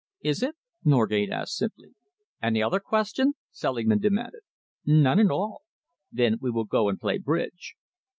[0.23, 1.93] "Is it?" Norgate asked simply.
[2.41, 4.41] "Any other question?" Selingman demanded.
[4.83, 5.61] "None at all."
[6.11, 7.75] "Then we will go and play bridge."